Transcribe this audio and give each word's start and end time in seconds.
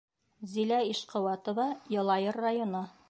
Зилә 0.53 0.79
ИШҠЫУАТОВА, 0.93 1.67
Йылайыр 1.97 2.41
районы: 2.47 2.87